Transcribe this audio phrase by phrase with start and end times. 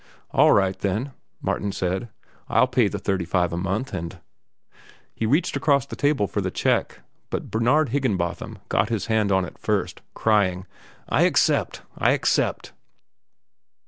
[0.31, 1.11] "All right, then,"
[1.43, 2.09] Martin said.
[2.49, 4.17] "I'll pay the thirty five a month, and—"
[5.13, 7.01] He reached across the table for the check.
[7.29, 10.65] But Bernard Higginbotham got his hand on it first, crying:
[11.07, 11.83] "I accept!
[11.99, 12.73] I accept!"